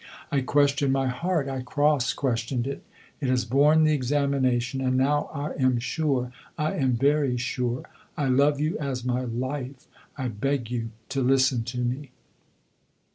[0.31, 2.83] I questioned my heart I cross questioned it.
[3.19, 6.31] It has borne the examination, and now I am sure.
[6.57, 7.83] I am very sure.
[8.17, 9.85] I love you as my life
[10.17, 12.09] I beg you to listen to me!"